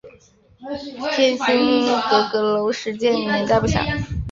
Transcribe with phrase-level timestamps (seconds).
[1.11, 3.85] 天心阁阁楼始建年代不详。